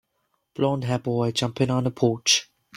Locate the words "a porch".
1.85-2.49